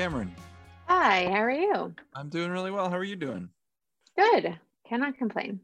Cameron. 0.00 0.34
Hi, 0.88 1.24
how 1.26 1.42
are 1.42 1.50
you? 1.50 1.94
I'm 2.14 2.30
doing 2.30 2.50
really 2.50 2.70
well. 2.70 2.88
How 2.88 2.96
are 2.96 3.04
you 3.04 3.16
doing? 3.16 3.50
Good. 4.16 4.58
Cannot 4.88 5.18
complain. 5.18 5.60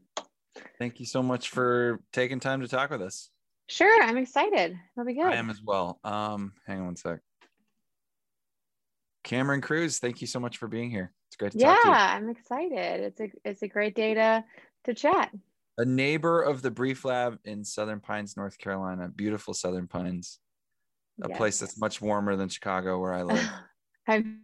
Thank 0.77 0.99
you 0.99 1.07
so 1.07 1.23
much 1.23 1.49
for 1.49 2.01
taking 2.13 2.39
time 2.39 2.61
to 2.61 2.67
talk 2.67 2.91
with 2.91 3.01
us. 3.01 3.31
Sure, 3.65 4.03
I'm 4.03 4.15
excited. 4.15 4.77
It'll 4.95 5.07
be 5.07 5.15
good. 5.15 5.25
I 5.25 5.37
am 5.37 5.49
as 5.49 5.63
well. 5.63 5.99
Um, 6.03 6.53
hang 6.67 6.81
on 6.81 6.85
one 6.85 6.95
sec. 6.95 7.17
Cameron 9.23 9.59
Cruz, 9.61 9.97
thank 9.97 10.21
you 10.21 10.27
so 10.27 10.39
much 10.39 10.57
for 10.57 10.67
being 10.67 10.91
here. 10.91 11.11
It's 11.29 11.35
great 11.35 11.53
to 11.53 11.57
yeah, 11.57 11.73
talk 11.73 11.81
to 11.81 11.87
you. 11.87 11.95
I'm 11.95 12.29
excited. 12.29 13.01
It's 13.05 13.19
a 13.19 13.31
it's 13.43 13.63
a 13.63 13.67
great 13.67 13.95
day 13.95 14.13
to 14.13 14.45
to 14.83 14.93
chat. 14.93 15.31
A 15.79 15.85
neighbor 15.85 16.43
of 16.43 16.61
the 16.61 16.69
Brief 16.69 17.05
Lab 17.05 17.39
in 17.43 17.63
Southern 17.63 18.01
Pines, 18.01 18.37
North 18.37 18.59
Carolina. 18.59 19.09
Beautiful 19.09 19.55
Southern 19.55 19.87
Pines. 19.87 20.37
A 21.23 21.29
Yes. 21.29 21.37
place 21.39 21.59
that's 21.59 21.79
much 21.79 22.01
warmer 22.01 22.35
than 22.35 22.49
Chicago, 22.49 22.99
where 22.99 23.15
I 23.15 23.23
live. 23.23 23.49
I'm 24.07 24.41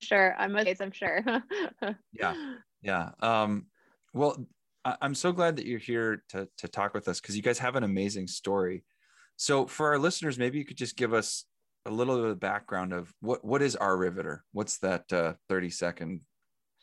sure. 0.00 0.34
I'm 0.38 0.56
I'm 0.56 0.92
sure. 0.92 1.22
Yeah. 2.12 2.34
Yeah. 2.82 3.10
Um, 3.20 3.66
well, 4.14 4.46
I- 4.84 4.96
I'm 5.00 5.14
so 5.14 5.32
glad 5.32 5.56
that 5.56 5.66
you're 5.66 5.78
here 5.78 6.22
to 6.30 6.48
to 6.58 6.68
talk 6.68 6.94
with 6.94 7.08
us 7.08 7.20
because 7.20 7.36
you 7.36 7.42
guys 7.42 7.58
have 7.58 7.76
an 7.76 7.84
amazing 7.84 8.26
story. 8.26 8.84
So 9.36 9.66
for 9.66 9.88
our 9.88 9.98
listeners, 9.98 10.38
maybe 10.38 10.58
you 10.58 10.64
could 10.64 10.76
just 10.76 10.96
give 10.96 11.12
us 11.12 11.44
a 11.86 11.90
little 11.90 12.16
bit 12.16 12.24
of 12.24 12.30
the 12.30 12.36
background 12.36 12.92
of 12.92 13.12
what 13.20 13.44
what 13.44 13.62
is 13.62 13.76
our 13.76 13.96
Riveter? 13.96 14.44
What's 14.52 14.78
that 14.78 15.12
uh, 15.12 15.34
30 15.48 15.70
second? 15.70 16.20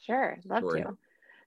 Sure, 0.02 0.38
love 0.46 0.60
story. 0.60 0.84
to. 0.84 0.98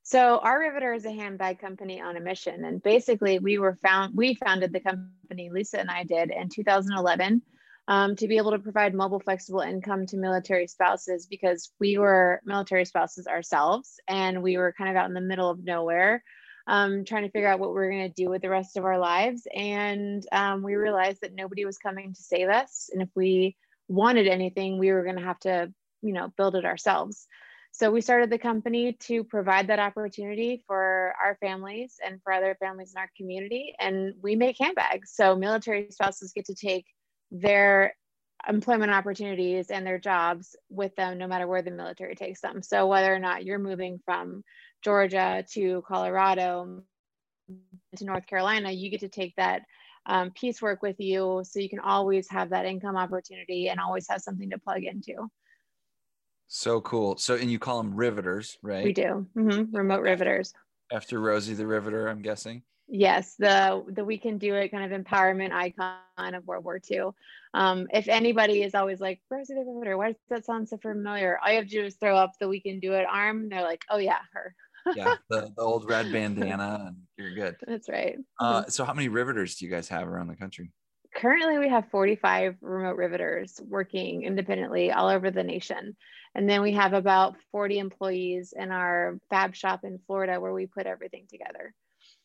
So 0.02 0.38
our 0.38 0.59
Riveter 0.61 0.93
is 0.95 1.05
a 1.05 1.13
handbag 1.13 1.59
company 1.61 2.01
on 2.01 2.16
a 2.16 2.21
mission, 2.21 2.65
and 2.65 2.83
basically 2.83 3.38
we 3.38 3.59
were 3.59 3.75
found 3.75 4.16
we 4.16 4.35
founded 4.35 4.73
the 4.73 4.80
company 4.80 5.51
Lisa 5.51 5.80
and 5.80 5.91
I 5.91 6.04
did 6.04 6.30
in 6.30 6.49
2011 6.49 7.43
um, 7.89 8.15
to 8.17 8.29
be 8.29 8.37
able 8.37 8.51
to 8.51 8.59
provide 8.59 8.95
mobile 8.95 9.19
flexible 9.19 9.61
income 9.61 10.05
to 10.07 10.19
military 10.19 10.67
spouses 10.67 11.27
because 11.27 11.73
we 11.81 11.97
were 11.97 12.43
military 12.45 12.85
spouses 12.85 13.27
ourselves, 13.27 13.99
and 14.07 14.43
we 14.43 14.59
were 14.59 14.75
kind 14.77 14.91
of 14.91 14.97
out 14.97 15.09
in 15.09 15.15
the 15.15 15.23
middle 15.23 15.51
of 15.51 15.65
nowhere. 15.65 16.23
Um, 16.66 17.07
trying 17.07 17.23
to 17.23 17.31
figure 17.31 17.49
out 17.49 17.61
what 17.61 17.73
we 17.73 17.81
are 17.81 17.91
going 17.91 18.13
to 18.13 18.23
do 18.23 18.29
with 18.29 18.43
the 18.43 18.51
rest 18.51 18.77
of 18.77 18.85
our 18.85 18.99
lives. 18.99 19.47
And 19.57 20.23
um, 20.33 20.63
we 20.63 20.75
realized 20.75 21.23
that 21.23 21.35
nobody 21.35 21.65
was 21.65 21.79
coming 21.79 22.13
to 22.13 22.23
save 22.23 22.51
us. 22.51 22.91
And 22.93 23.01
if 23.01 23.09
we 23.15 23.57
wanted 23.89 24.27
anything, 24.27 24.79
we 24.79 24.93
were 24.93 25.03
going 25.03 25.16
to 25.16 25.25
have 25.25 25.39
to, 25.41 25.73
you 26.03 26.13
know, 26.13 26.31
build 26.37 26.57
it 26.57 26.66
ourselves. 26.66 27.27
So 27.73 27.91
we 27.91 28.03
started 28.03 28.29
the 28.29 28.39
company 28.39 28.99
to 29.05 29.25
provide 29.25 29.69
that 29.69 29.79
opportunity 29.79 30.63
for 30.66 31.15
our 31.25 31.39
families 31.41 31.97
and 32.05 32.21
for 32.23 32.35
other 32.35 32.55
families 32.61 32.93
in 32.95 33.01
our 33.01 33.11
community. 33.16 33.75
And 33.81 34.13
we 34.21 34.37
make 34.37 34.59
handbags. 34.61 35.13
So 35.15 35.37
military 35.37 35.89
spouses 35.91 36.35
get 36.35 36.45
to 36.47 36.55
take 36.55 36.85
their 37.30 37.95
employment 38.48 38.93
opportunities 38.93 39.71
and 39.71 39.87
their 39.87 39.98
jobs 39.98 40.57
with 40.71 40.95
them 40.96 41.18
no 41.18 41.26
matter 41.26 41.46
where 41.46 41.62
the 41.62 41.70
military 41.70 42.15
takes 42.15 42.40
them. 42.40 42.62
So 42.62 42.87
whether 42.87 43.12
or 43.12 43.18
not 43.18 43.45
you're 43.45 43.59
moving 43.59 44.01
from 44.04 44.43
Georgia 44.82 45.45
to 45.52 45.82
Colorado 45.87 46.82
to 47.96 48.04
North 48.04 48.26
Carolina, 48.26 48.70
you 48.70 48.90
get 48.90 49.01
to 49.01 49.09
take 49.09 49.35
that 49.37 49.62
um, 50.07 50.30
piecework 50.30 50.82
with 50.82 50.96
you 50.98 51.43
so 51.45 51.60
you 51.60 51.68
can 51.68 51.80
always 51.80 52.30
have 52.30 52.51
that 52.51 52.65
income 52.65 52.96
opportunity 52.96 53.68
and 53.68 53.80
always 53.80 54.07
have 54.09 54.23
something 54.23 54.51
to 54.51 54.59
plug 54.59 54.85
into. 54.85 55.29
So 56.46 56.80
cool. 56.80 57.18
So 57.18 57.35
and 57.35 57.51
you 57.51 57.59
call 57.59 57.82
them 57.82 57.95
riveters, 57.95 58.57
right? 58.63 58.85
We 58.85 58.92
do. 58.95 59.26
hmm 59.35 59.65
Remote 59.70 60.01
riveters. 60.01 60.54
After 60.90 61.20
Rosie 61.20 61.52
the 61.52 61.66
Riveter, 61.66 62.09
I'm 62.09 62.23
guessing. 62.23 62.63
Yes, 62.89 63.35
the 63.39 63.85
the 63.89 64.05
we 64.05 64.17
can 64.17 64.39
do 64.39 64.55
it 64.55 64.71
kind 64.71 64.91
of 64.91 64.99
empowerment 64.99 65.53
icon 65.53 66.34
of 66.34 66.47
World 66.47 66.65
War 66.65 66.81
II. 66.91 67.11
Um, 67.53 67.87
if 67.93 68.09
anybody 68.09 68.62
is 68.62 68.75
always 68.75 68.99
like 68.99 69.21
Rosie 69.31 69.54
the 69.54 69.60
Riveter, 69.60 69.99
why 69.99 70.09
does 70.09 70.16
that 70.31 70.47
sound 70.47 70.69
so 70.69 70.78
familiar? 70.78 71.38
All 71.38 71.50
you 71.50 71.59
have 71.59 71.66
to 71.66 71.71
do 71.71 71.84
is 71.84 71.97
throw 71.97 72.16
up 72.16 72.32
the 72.41 72.48
we 72.48 72.60
can 72.60 72.81
do 72.81 72.94
it 72.94 73.06
arm. 73.09 73.43
And 73.43 73.53
they're 73.53 73.62
like, 73.62 73.84
oh 73.91 73.98
yeah, 73.98 74.21
her. 74.32 74.54
Yeah, 74.97 75.16
the, 75.31 75.53
the 75.54 75.62
old 75.62 75.88
red 75.88 76.10
bandana, 76.10 76.87
and 76.88 76.97
you're 77.19 77.34
good. 77.34 77.56
That's 77.66 77.91
right. 77.91 78.16
Uh, 78.41 78.65
so 78.69 78.84
how 78.84 78.94
many 78.94 79.09
riveters 79.09 79.56
do 79.56 79.66
you 79.66 79.71
guys 79.71 79.88
have 79.88 80.09
around 80.09 80.28
the 80.28 80.37
country? 80.37 80.72
Currently, 81.15 81.59
we 81.59 81.69
have 81.69 81.91
45 81.91 82.56
remote 82.62 82.97
riveters 82.97 83.60
working 83.66 84.22
independently 84.22 84.93
all 84.93 85.09
over 85.09 85.31
the 85.31 85.43
nation. 85.43 85.97
And 86.34 86.48
then 86.48 86.62
we 86.62 86.72
have 86.72 86.93
about 86.93 87.37
40 87.50 87.78
employees 87.78 88.54
in 88.56 88.71
our 88.71 89.19
fab 89.28 89.54
shop 89.54 89.84
in 89.84 89.98
Florida 90.06 90.41
where 90.41 90.53
we 90.53 90.66
put 90.66 90.87
everything 90.87 91.27
together. 91.28 91.75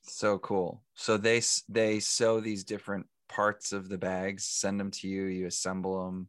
So 0.03 0.38
cool. 0.40 0.84
So 0.94 1.18
they 1.18 1.41
they 1.69 2.00
sew 2.00 2.40
these 2.40 2.64
different 2.64 3.08
parts 3.30 3.72
of 3.72 3.90
the 3.90 3.97
bags, 3.97 4.46
send 4.46 4.80
them 4.80 4.91
to 4.91 5.08
you, 5.08 5.25
you 5.25 5.47
assemble 5.47 6.06
them, 6.06 6.28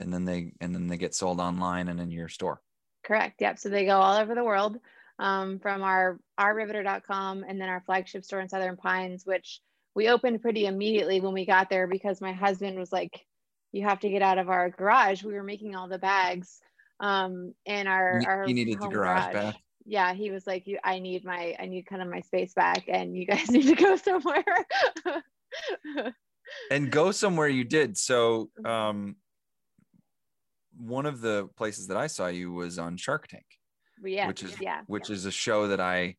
and 0.00 0.12
then 0.12 0.24
they 0.24 0.52
and 0.60 0.74
then 0.74 0.86
they 0.86 0.96
get 0.96 1.14
sold 1.14 1.40
online 1.40 1.88
and 1.88 2.00
in 2.00 2.10
your 2.10 2.28
store. 2.28 2.62
Correct. 3.04 3.40
Yep. 3.40 3.58
So 3.58 3.68
they 3.68 3.84
go 3.86 3.98
all 3.98 4.16
over 4.16 4.34
the 4.34 4.44
world 4.44 4.78
um, 5.18 5.58
from 5.58 5.82
our 5.82 6.20
ourriveter.com 6.38 7.44
and 7.46 7.60
then 7.60 7.68
our 7.68 7.82
flagship 7.86 8.24
store 8.24 8.40
in 8.40 8.48
Southern 8.48 8.76
Pines, 8.76 9.24
which 9.26 9.60
we 9.94 10.08
opened 10.08 10.42
pretty 10.42 10.66
immediately 10.66 11.20
when 11.20 11.32
we 11.32 11.44
got 11.44 11.70
there 11.70 11.86
because 11.86 12.20
my 12.20 12.32
husband 12.32 12.78
was 12.78 12.92
like, 12.92 13.26
"You 13.72 13.84
have 13.84 14.00
to 14.00 14.10
get 14.10 14.22
out 14.22 14.38
of 14.38 14.48
our 14.48 14.70
garage." 14.70 15.24
We 15.24 15.34
were 15.34 15.42
making 15.42 15.74
all 15.74 15.88
the 15.88 15.98
bags 15.98 16.60
um, 17.00 17.54
in 17.66 17.86
our 17.86 18.20
You- 18.22 18.28
our 18.28 18.46
needed 18.46 18.78
the 18.78 18.84
home 18.84 18.90
garage 18.94 19.32
back? 19.32 19.56
Yeah, 19.88 20.12
he 20.12 20.30
was 20.30 20.46
like, 20.46 20.66
"You, 20.66 20.78
I 20.84 20.98
need 20.98 21.24
my, 21.24 21.56
I 21.58 21.64
need 21.64 21.86
kind 21.86 22.02
of 22.02 22.08
my 22.08 22.20
space 22.20 22.52
back, 22.52 22.84
and 22.88 23.16
you 23.16 23.24
guys 23.24 23.50
need 23.50 23.66
to 23.66 23.74
go 23.74 23.96
somewhere." 23.96 24.44
And 26.70 26.90
go 26.92 27.10
somewhere 27.10 27.48
you 27.48 27.64
did. 27.64 27.96
So 27.96 28.50
Mhm. 28.58 28.68
um 28.68 29.16
one 30.76 31.06
of 31.06 31.20
the 31.20 31.48
places 31.56 31.88
that 31.88 31.96
I 31.96 32.06
saw 32.06 32.28
you 32.28 32.52
was 32.52 32.78
on 32.78 32.96
Shark 32.96 33.26
Tank, 33.28 33.46
yeah, 34.02 34.28
which 34.28 34.42
is 34.42 34.60
yeah, 34.60 34.82
which 34.86 35.08
yeah. 35.08 35.14
is 35.14 35.24
a 35.24 35.32
show 35.32 35.68
that 35.68 35.80
I 35.80 36.16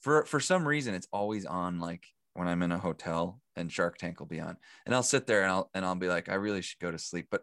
for 0.00 0.24
for 0.26 0.40
some 0.40 0.66
reason 0.66 0.94
it's 0.94 1.08
always 1.12 1.46
on 1.46 1.78
like 1.78 2.04
when 2.34 2.48
I'm 2.48 2.62
in 2.62 2.72
a 2.72 2.78
hotel 2.78 3.40
and 3.56 3.70
Shark 3.72 3.98
Tank 3.98 4.18
will 4.18 4.26
be 4.26 4.40
on. 4.40 4.56
And 4.84 4.94
I'll 4.94 5.02
sit 5.02 5.26
there 5.26 5.42
and 5.42 5.50
I'll 5.50 5.70
and 5.74 5.84
I'll 5.84 5.94
be 5.94 6.08
like, 6.08 6.28
I 6.28 6.34
really 6.34 6.62
should 6.62 6.80
go 6.80 6.90
to 6.90 6.98
sleep, 6.98 7.28
but 7.30 7.42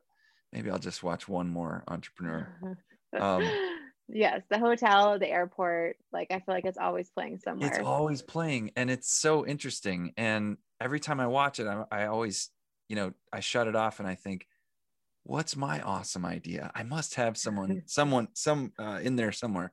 maybe 0.51 0.69
I'll 0.69 0.79
just 0.79 1.03
watch 1.03 1.27
one 1.27 1.47
more 1.47 1.83
entrepreneur. 1.87 2.47
Um, 3.19 3.43
yes, 4.11 4.41
the 4.49 4.59
hotel, 4.59 5.19
the 5.19 5.29
airport, 5.29 5.97
like 6.11 6.27
I 6.31 6.39
feel 6.39 6.55
like 6.55 6.65
it's 6.65 6.77
always 6.77 7.09
playing 7.09 7.39
somewhere. 7.39 7.69
It's 7.69 7.79
always 7.79 8.21
playing 8.21 8.71
and 8.75 8.89
it's 8.89 9.11
so 9.11 9.45
interesting. 9.45 10.13
And 10.17 10.57
every 10.81 10.99
time 10.99 11.19
I 11.19 11.27
watch 11.27 11.59
it, 11.59 11.67
I, 11.67 11.83
I 11.91 12.05
always, 12.07 12.49
you 12.87 12.95
know, 12.95 13.13
I 13.31 13.39
shut 13.39 13.67
it 13.67 13.75
off 13.75 13.99
and 13.99 14.07
I 14.07 14.15
think, 14.15 14.47
what's 15.23 15.55
my 15.55 15.81
awesome 15.81 16.25
idea? 16.25 16.71
I 16.73 16.83
must 16.83 17.15
have 17.15 17.37
someone, 17.37 17.83
someone, 17.85 18.29
some 18.33 18.73
uh, 18.79 18.99
in 19.01 19.15
there 19.15 19.31
somewhere. 19.31 19.71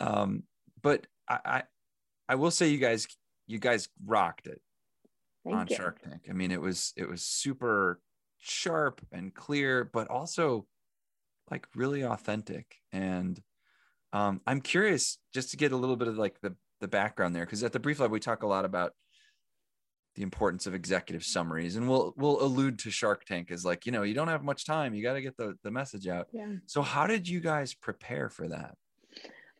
Um, 0.00 0.44
but 0.82 1.06
I, 1.28 1.38
I, 1.44 1.62
I 2.28 2.34
will 2.34 2.50
say 2.50 2.68
you 2.68 2.78
guys, 2.78 3.06
you 3.46 3.58
guys 3.58 3.88
rocked 4.04 4.46
it 4.46 4.60
Thank 5.44 5.56
on 5.56 5.66
you. 5.68 5.76
Shark 5.76 6.02
Tank. 6.02 6.26
I 6.28 6.32
mean, 6.32 6.50
it 6.50 6.60
was, 6.60 6.92
it 6.96 7.08
was 7.08 7.22
super 7.22 8.00
sharp 8.38 9.00
and 9.12 9.32
clear, 9.32 9.84
but 9.84 10.08
also 10.08 10.66
like 11.50 11.66
really 11.74 12.02
authentic. 12.02 12.76
And 12.92 13.40
um, 14.12 14.40
I'm 14.46 14.60
curious 14.60 15.18
just 15.32 15.50
to 15.50 15.56
get 15.56 15.72
a 15.72 15.76
little 15.76 15.96
bit 15.96 16.08
of 16.08 16.16
like 16.16 16.40
the 16.40 16.54
the 16.80 16.88
background 16.88 17.34
there, 17.34 17.44
because 17.44 17.62
at 17.62 17.72
the 17.72 17.80
Brief 17.80 18.00
Lab 18.00 18.10
we 18.10 18.20
talk 18.20 18.42
a 18.42 18.46
lot 18.46 18.64
about 18.64 18.92
the 20.14 20.22
importance 20.22 20.66
of 20.66 20.74
executive 20.74 21.24
summaries, 21.24 21.76
and 21.76 21.88
we'll 21.88 22.14
we'll 22.16 22.42
allude 22.42 22.78
to 22.80 22.90
Shark 22.90 23.24
Tank 23.24 23.50
as 23.50 23.64
like 23.64 23.86
you 23.86 23.92
know 23.92 24.02
you 24.02 24.14
don't 24.14 24.28
have 24.28 24.44
much 24.44 24.64
time, 24.64 24.94
you 24.94 25.02
got 25.02 25.14
to 25.14 25.22
get 25.22 25.36
the 25.36 25.54
the 25.62 25.70
message 25.70 26.06
out. 26.06 26.28
Yeah. 26.32 26.52
So 26.66 26.82
how 26.82 27.06
did 27.06 27.28
you 27.28 27.40
guys 27.40 27.74
prepare 27.74 28.28
for 28.28 28.48
that? 28.48 28.76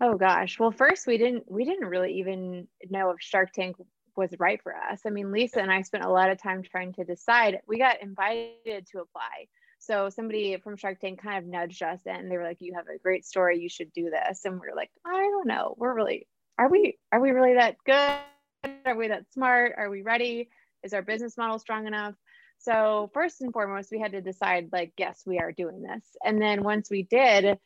Oh 0.00 0.16
gosh. 0.16 0.58
Well, 0.58 0.70
first 0.70 1.06
we 1.06 1.18
didn't 1.18 1.44
we 1.50 1.64
didn't 1.64 1.88
really 1.88 2.14
even 2.18 2.68
know 2.90 3.10
if 3.10 3.16
Shark 3.20 3.52
Tank 3.52 3.76
was 4.16 4.30
right 4.38 4.60
for 4.62 4.74
us. 4.76 5.00
I 5.06 5.10
mean, 5.10 5.32
Lisa 5.32 5.60
and 5.60 5.72
I 5.72 5.82
spent 5.82 6.04
a 6.04 6.10
lot 6.10 6.30
of 6.30 6.40
time 6.40 6.62
trying 6.62 6.92
to 6.94 7.04
decide. 7.04 7.58
We 7.66 7.78
got 7.78 8.02
invited 8.02 8.86
to 8.92 8.98
apply. 9.00 9.48
So 9.84 10.08
somebody 10.08 10.56
from 10.58 10.76
Shark 10.76 11.00
Tank 11.00 11.22
kind 11.22 11.38
of 11.38 11.44
nudged 11.44 11.82
us 11.82 12.00
and 12.06 12.30
they 12.30 12.36
were 12.36 12.44
like, 12.44 12.60
"You 12.60 12.74
have 12.74 12.88
a 12.88 12.98
great 12.98 13.24
story. 13.24 13.58
You 13.60 13.68
should 13.68 13.92
do 13.92 14.10
this." 14.10 14.44
And 14.44 14.60
we 14.60 14.68
are 14.68 14.76
like, 14.76 14.90
"I 15.04 15.18
don't 15.18 15.46
know. 15.46 15.74
We're 15.76 15.94
really 15.94 16.26
are 16.58 16.68
we 16.68 16.98
are 17.12 17.20
we 17.20 17.30
really 17.30 17.54
that 17.54 17.76
good? 17.84 18.70
Are 18.86 18.96
we 18.96 19.08
that 19.08 19.30
smart? 19.32 19.74
Are 19.76 19.90
we 19.90 20.02
ready? 20.02 20.48
Is 20.82 20.94
our 20.94 21.02
business 21.02 21.36
model 21.36 21.58
strong 21.58 21.86
enough?" 21.86 22.14
So 22.58 23.10
first 23.12 23.42
and 23.42 23.52
foremost, 23.52 23.90
we 23.92 24.00
had 24.00 24.12
to 24.12 24.22
decide 24.22 24.70
like, 24.72 24.94
yes, 24.96 25.24
we 25.26 25.38
are 25.38 25.52
doing 25.52 25.82
this. 25.82 26.16
And 26.24 26.40
then 26.40 26.62
once 26.62 26.88
we 26.90 27.02
did, 27.02 27.58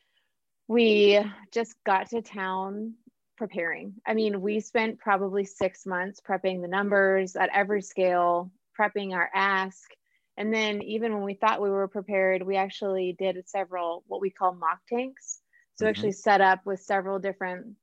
we 0.67 1.23
just 1.53 1.75
got 1.85 2.09
to 2.09 2.21
town 2.21 2.95
preparing. 3.37 3.93
I 4.05 4.13
mean, 4.13 4.41
we 4.41 4.59
spent 4.59 4.99
probably 4.99 5.45
six 5.45 5.85
months 5.85 6.19
prepping 6.19 6.61
the 6.61 6.67
numbers 6.67 7.37
at 7.37 7.49
every 7.53 7.81
scale, 7.81 8.51
prepping 8.77 9.13
our 9.13 9.29
ask. 9.33 9.89
And 10.39 10.53
then 10.53 10.81
even 10.83 11.13
when 11.13 11.23
we 11.23 11.35
thought 11.35 11.61
we 11.61 11.69
were 11.69 11.89
prepared, 11.89 12.43
we 12.43 12.57
actually 12.57 13.15
did 13.19 13.37
several 13.49 14.05
what 14.07 14.21
we 14.21 14.31
call 14.31 14.55
mock 14.55 14.79
tanks. 14.89 15.41
So 15.75 15.85
Mhm. 15.85 15.87
actually 15.87 16.13
set 16.13 16.41
up 16.41 16.65
with 16.65 16.81
several 16.81 17.19
different 17.19 17.75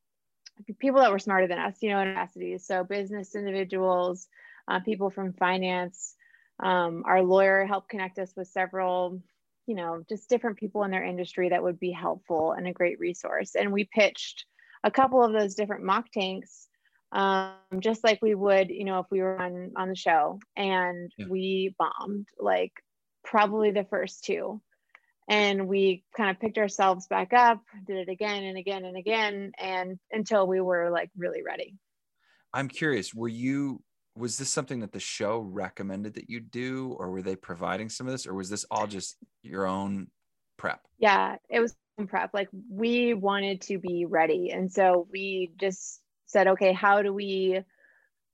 people 0.78 1.00
that 1.00 1.12
were 1.12 1.18
smarter 1.18 1.46
than 1.46 1.58
us, 1.58 1.76
you 1.82 1.90
know, 1.90 2.00
in 2.00 2.08
capacities. 2.08 2.66
So 2.66 2.84
business 2.84 3.36
individuals, 3.36 4.28
uh, 4.68 4.80
people 4.80 5.10
from 5.10 5.34
finance. 5.34 6.16
Um, 6.58 7.04
our 7.06 7.22
lawyer 7.22 7.66
helped 7.66 7.90
connect 7.90 8.18
us 8.18 8.34
with 8.36 8.48
several 8.48 9.22
you 9.68 9.74
know, 9.74 10.04
just 10.08 10.28
different 10.28 10.58
people 10.58 10.84
in 10.84 10.92
their 10.92 11.04
industry 11.04 11.48
that 11.48 11.62
would 11.62 11.80
be 11.80 11.90
helpful 11.90 12.52
and 12.52 12.68
a 12.68 12.72
great 12.72 13.00
resource. 13.00 13.56
And 13.56 13.72
we 13.72 13.84
pitched 13.84 14.46
a 14.84 14.92
couple 14.92 15.24
of 15.24 15.32
those 15.32 15.56
different 15.56 15.84
mock 15.84 16.12
tanks, 16.12 16.68
um, 17.12 17.54
just 17.80 18.04
like 18.04 18.20
we 18.22 18.34
would, 18.34 18.70
you 18.70 18.84
know, 18.84 19.00
if 19.00 19.06
we 19.10 19.20
were 19.20 19.40
on 19.40 19.72
on 19.76 19.88
the 19.88 19.96
show. 19.96 20.38
And 20.56 21.12
yeah. 21.16 21.26
we 21.28 21.74
bombed 21.78 22.26
like 22.38 22.72
probably 23.24 23.70
the 23.70 23.84
first 23.84 24.24
two. 24.24 24.60
And 25.28 25.66
we 25.66 26.04
kind 26.16 26.30
of 26.30 26.38
picked 26.38 26.56
ourselves 26.56 27.08
back 27.08 27.32
up, 27.32 27.60
did 27.84 27.96
it 27.96 28.08
again 28.08 28.44
and 28.44 28.56
again 28.56 28.84
and 28.84 28.96
again, 28.96 29.50
and 29.58 29.98
until 30.12 30.46
we 30.46 30.60
were 30.60 30.88
like 30.90 31.10
really 31.16 31.42
ready. 31.42 31.74
I'm 32.54 32.68
curious, 32.68 33.12
were 33.12 33.28
you 33.28 33.82
was 34.16 34.38
this 34.38 34.48
something 34.48 34.80
that 34.80 34.92
the 34.92 35.00
show 35.00 35.40
recommended 35.40 36.14
that 36.14 36.30
you 36.30 36.40
do 36.40 36.96
or 36.98 37.10
were 37.10 37.22
they 37.22 37.36
providing 37.36 37.88
some 37.88 38.06
of 38.06 38.12
this 38.12 38.26
or 38.26 38.34
was 38.34 38.48
this 38.48 38.64
all 38.70 38.86
just 38.86 39.16
your 39.42 39.66
own 39.66 40.08
prep 40.56 40.80
yeah 40.98 41.36
it 41.50 41.60
was 41.60 41.76
prep 42.08 42.30
like 42.32 42.48
we 42.70 43.14
wanted 43.14 43.60
to 43.60 43.78
be 43.78 44.06
ready 44.06 44.50
and 44.50 44.72
so 44.72 45.06
we 45.12 45.50
just 45.58 46.00
said 46.26 46.49
okay 46.49 46.73
how 46.73 47.02
do 47.02 47.12
we 47.12 47.61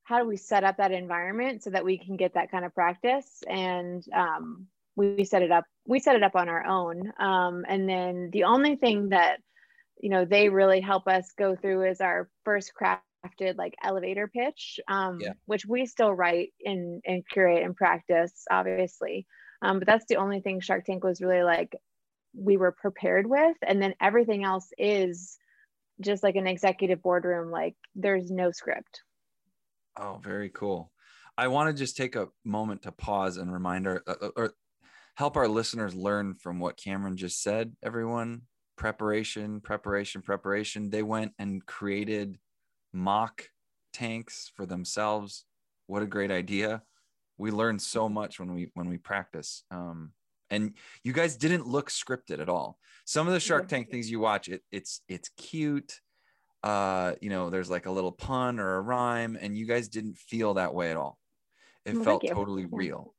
how 0.05 0.19
do 0.19 0.27
we 0.27 0.37
set 0.37 0.65
up 0.65 0.79
that 0.79 0.93
environment 0.93 1.63
so 1.63 1.71
that 1.71 1.85
we 1.85 1.97
can 1.97 2.17
get 2.17 2.35
that 2.35 2.51
kind 2.51 2.65
of 2.65 2.75
practice 2.75 3.43
and 3.49 4.05
um, 4.15 4.67
we 4.97 5.25
set 5.25 5.43
it 5.43 5.51
up 5.51 5.65
we 5.87 6.01
set 6.01 6.17
it 6.17 6.23
up 6.23 6.35
on 6.35 6.49
our 6.49 6.67
own 6.67 7.13
um, 7.19 7.65
and 7.69 7.89
then 7.89 8.31
the 8.33 8.45
only 8.45 8.77
thing 8.77 9.11
that 9.11 9.41
you 10.01 10.11
know 10.11 10.25
they 10.25 10.49
really 10.49 10.81
help 10.81 11.07
us 11.07 11.33
go 11.39 11.55
through 11.55 11.89
is 11.89 12.01
our 12.01 12.29
first 12.45 12.73
crafted 12.79 13.57
like 13.57 13.75
elevator 13.83 14.29
pitch, 14.29 14.81
um, 14.89 15.19
yeah. 15.21 15.33
which 15.47 15.67
we 15.67 15.87
still 15.87 16.13
write 16.13 16.53
and, 16.65 17.03
and 17.07 17.27
curate 17.29 17.63
and 17.63 17.77
practice, 17.77 18.45
obviously. 18.51 19.27
Um, 19.63 19.79
but 19.79 19.87
that's 19.87 20.07
the 20.09 20.17
only 20.17 20.41
thing 20.41 20.61
Shark 20.61 20.85
Tank 20.85 21.05
was 21.05 21.21
really 21.21 21.45
like 21.45 21.75
we 22.35 22.57
were 22.57 22.73
prepared 22.73 23.27
with. 23.27 23.57
And 23.63 23.81
then 23.81 23.95
everything 24.01 24.45
else 24.45 24.69
is 24.77 25.39
just 26.03 26.23
like 26.23 26.37
an 26.37 26.47
executive 26.47 27.03
boardroom, 27.03 27.51
like 27.51 27.77
there's 27.95 28.31
no 28.31 28.51
script. 28.51 29.03
Oh, 29.99 30.21
very 30.23 30.49
cool. 30.51 30.91
I 31.37 31.49
want 31.49 31.75
to 31.75 31.81
just 31.81 31.97
take 31.97 32.17
a 32.17 32.29
moment 32.45 32.83
to 32.83 32.93
pause 32.93 33.37
and 33.37 33.53
remind 33.53 33.87
our 33.87 34.03
uh, 34.07 34.15
uh, 34.21 34.29
or 34.37 34.55
help 35.17 35.37
our 35.37 35.49
listeners 35.49 35.95
learn 35.95 36.35
from 36.35 36.59
what 36.59 36.77
Cameron 36.77 37.17
just 37.17 37.43
said. 37.43 37.75
Everyone, 37.83 38.43
preparation, 38.77 39.61
preparation, 39.61 40.23
preparation. 40.23 40.91
They 40.91 41.03
went 41.03 41.33
and 41.39 41.65
created 41.65 42.39
mock 42.93 43.45
tanks 43.93 44.51
for 44.55 44.67
themselves. 44.67 45.45
What 45.87 46.03
a 46.03 46.07
great 46.07 46.31
idea. 46.31 46.83
We 47.39 47.51
learn 47.51 47.79
so 47.79 48.09
much 48.09 48.39
when 48.39 48.55
we 48.55 48.71
when 48.75 48.89
we 48.89 48.99
practice. 48.99 49.65
Um, 49.71 50.13
and 50.53 50.75
you 51.03 51.13
guys 51.13 51.37
didn't 51.37 51.67
look 51.67 51.91
scripted 51.91 52.41
at 52.41 52.49
all. 52.49 52.79
Some 53.05 53.27
of 53.27 53.33
the 53.33 53.41
Shark 53.41 53.67
Tank 53.67 53.91
things 53.91 54.11
you 54.11 54.21
watch, 54.21 54.49
it, 54.49 54.63
it's 54.71 55.01
it's 55.09 55.31
cute. 55.31 56.01
Uh, 56.63 57.15
you 57.21 57.31
know, 57.31 57.51
there's 57.51 57.71
like 57.71 57.87
a 57.87 57.91
little 57.91 58.13
pun 58.13 58.61
or 58.61 58.77
a 58.77 58.81
rhyme, 58.81 59.37
and 59.41 59.57
you 59.57 59.67
guys 59.67 59.89
didn't 59.89 60.17
feel 60.19 60.55
that 60.55 60.75
way 60.75 60.91
at 60.91 60.97
all. 60.97 61.19
It 61.85 61.95
well, 61.95 62.05
felt 62.05 62.27
totally 62.29 62.67
real. 62.71 63.15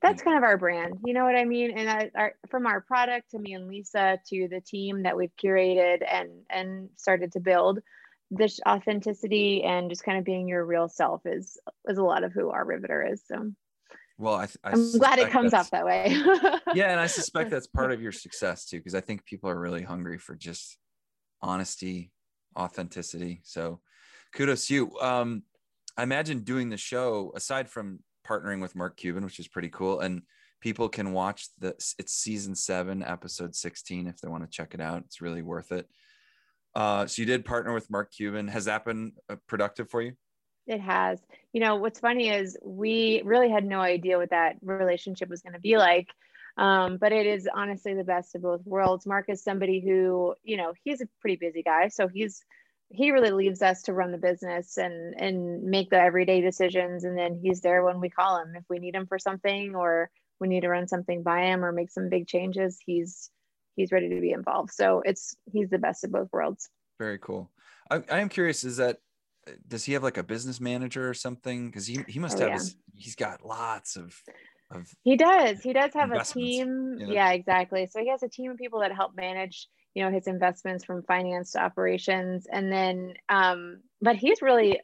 That's 0.00 0.22
kind 0.22 0.36
of 0.36 0.44
our 0.44 0.56
brand, 0.56 0.98
you 1.04 1.12
know 1.12 1.24
what 1.24 1.36
I 1.36 1.44
mean? 1.44 1.76
And 1.76 1.90
I, 1.90 2.10
our, 2.14 2.34
from 2.48 2.66
our 2.66 2.80
product 2.80 3.32
to 3.32 3.38
me 3.38 3.54
and 3.54 3.66
Lisa 3.66 4.18
to 4.28 4.48
the 4.48 4.60
team 4.60 5.02
that 5.02 5.16
we've 5.16 5.34
curated 5.42 6.02
and 6.08 6.30
and 6.48 6.88
started 6.96 7.32
to 7.32 7.40
build, 7.40 7.80
this 8.30 8.60
authenticity 8.66 9.62
and 9.64 9.90
just 9.90 10.04
kind 10.04 10.18
of 10.18 10.24
being 10.24 10.46
your 10.46 10.64
real 10.64 10.88
self 10.88 11.26
is 11.26 11.58
is 11.88 11.98
a 11.98 12.02
lot 12.02 12.22
of 12.22 12.32
who 12.32 12.50
our 12.50 12.64
riveter 12.64 13.02
is 13.02 13.22
so 13.26 13.50
well 14.20 14.34
I, 14.34 14.48
I 14.62 14.72
am 14.72 14.92
glad 14.98 15.18
it 15.18 15.30
comes 15.30 15.54
off 15.54 15.70
that 15.70 15.84
way 15.84 16.08
yeah 16.74 16.90
and 16.90 17.00
i 17.00 17.06
suspect 17.06 17.50
that's 17.50 17.66
part 17.66 17.92
of 17.92 18.02
your 18.02 18.12
success 18.26 18.66
too 18.66 18.78
because 18.78 18.94
i 18.94 19.00
think 19.00 19.24
people 19.24 19.50
are 19.50 19.58
really 19.58 19.82
hungry 19.82 20.18
for 20.18 20.34
just 20.36 20.78
honesty 21.42 22.12
authenticity 22.56 23.40
so 23.44 23.80
kudos 24.34 24.66
to 24.66 24.74
you 24.74 24.98
um 25.00 25.42
i 25.96 26.02
imagine 26.02 26.40
doing 26.40 26.68
the 26.68 26.76
show 26.76 27.32
aside 27.34 27.68
from 27.68 28.00
partnering 28.26 28.60
with 28.60 28.76
mark 28.76 28.96
cuban 28.96 29.24
which 29.24 29.38
is 29.38 29.48
pretty 29.48 29.68
cool 29.68 30.00
and 30.00 30.22
people 30.60 30.88
can 30.88 31.12
watch 31.12 31.48
the 31.58 31.68
it's 31.98 32.12
season 32.12 32.54
seven 32.54 33.02
episode 33.02 33.54
16 33.54 34.06
if 34.06 34.20
they 34.20 34.28
want 34.28 34.44
to 34.44 34.50
check 34.50 34.74
it 34.74 34.80
out 34.80 35.02
it's 35.06 35.22
really 35.22 35.42
worth 35.42 35.72
it 35.72 35.88
uh, 36.74 37.06
so 37.06 37.20
you 37.20 37.26
did 37.26 37.44
partner 37.44 37.72
with 37.72 37.90
Mark 37.90 38.12
Cuban. 38.12 38.48
Has 38.48 38.66
that 38.66 38.84
been 38.84 39.12
uh, 39.28 39.36
productive 39.48 39.90
for 39.90 40.02
you? 40.02 40.12
It 40.70 40.80
has. 40.80 41.18
You 41.52 41.60
know, 41.60 41.76
what's 41.76 41.98
funny 41.98 42.30
is 42.30 42.56
we 42.62 43.22
really 43.24 43.50
had 43.50 43.64
no 43.64 43.80
idea 43.80 44.18
what 44.18 44.30
that 44.30 44.54
relationship 44.62 45.28
was 45.28 45.42
going 45.42 45.54
to 45.54 45.60
be 45.60 45.76
like. 45.76 46.06
Um, 46.56 46.96
but 46.96 47.12
it 47.12 47.26
is 47.26 47.48
honestly 47.52 47.94
the 47.94 48.04
best 48.04 48.36
of 48.36 48.42
both 48.42 48.64
worlds. 48.64 49.04
Mark 49.04 49.26
is 49.28 49.42
somebody 49.42 49.80
who, 49.80 50.34
you 50.44 50.56
know, 50.56 50.72
he's 50.84 51.00
a 51.00 51.08
pretty 51.20 51.36
busy 51.36 51.64
guy. 51.64 51.88
So 51.88 52.06
he's, 52.06 52.44
he 52.88 53.10
really 53.10 53.32
leaves 53.32 53.62
us 53.62 53.82
to 53.82 53.92
run 53.92 54.12
the 54.12 54.18
business 54.18 54.76
and, 54.76 55.14
and 55.18 55.64
make 55.64 55.90
the 55.90 56.00
everyday 56.00 56.40
decisions. 56.40 57.02
And 57.02 57.18
then 57.18 57.40
he's 57.42 57.60
there 57.62 57.82
when 57.82 57.98
we 57.98 58.10
call 58.10 58.40
him, 58.40 58.54
if 58.56 58.64
we 58.68 58.78
need 58.78 58.94
him 58.94 59.06
for 59.06 59.18
something 59.18 59.74
or 59.74 60.08
we 60.38 60.46
need 60.46 60.60
to 60.60 60.68
run 60.68 60.86
something 60.86 61.24
by 61.24 61.46
him 61.46 61.64
or 61.64 61.72
make 61.72 61.90
some 61.90 62.08
big 62.08 62.28
changes, 62.28 62.78
he's, 62.84 63.30
he's 63.74 63.90
ready 63.90 64.08
to 64.08 64.20
be 64.20 64.30
involved. 64.30 64.72
So 64.72 65.02
it's 65.04 65.34
he's 65.52 65.70
the 65.70 65.78
best 65.78 66.04
of 66.04 66.12
both 66.12 66.28
worlds. 66.32 66.68
Very 66.98 67.18
cool. 67.18 67.50
I, 67.90 68.02
I 68.10 68.20
am 68.20 68.28
curious, 68.28 68.62
is 68.62 68.76
that 68.76 68.98
does 69.66 69.84
he 69.84 69.92
have 69.94 70.02
like 70.02 70.16
a 70.16 70.22
business 70.22 70.60
manager 70.60 71.08
or 71.08 71.14
something? 71.14 71.66
Because 71.66 71.86
he, 71.86 72.00
he 72.08 72.18
must 72.18 72.38
oh, 72.38 72.40
have 72.40 72.48
yeah. 72.48 72.54
his, 72.54 72.76
he's 72.94 73.14
got 73.14 73.44
lots 73.44 73.96
of 73.96 74.14
of 74.70 74.88
he 75.02 75.16
does. 75.16 75.60
He 75.60 75.72
does 75.72 75.92
have 75.94 76.12
a 76.12 76.24
team. 76.24 76.96
Yeah, 76.98 77.32
exactly. 77.32 77.86
So 77.86 78.00
he 78.00 78.08
has 78.08 78.22
a 78.22 78.28
team 78.28 78.52
of 78.52 78.56
people 78.56 78.80
that 78.80 78.94
help 78.94 79.16
manage, 79.16 79.68
you 79.94 80.04
know, 80.04 80.10
his 80.10 80.26
investments 80.26 80.84
from 80.84 81.02
finance 81.02 81.52
to 81.52 81.62
operations. 81.62 82.46
And 82.50 82.70
then 82.72 83.14
um, 83.28 83.80
but 84.00 84.16
he's 84.16 84.42
really 84.42 84.80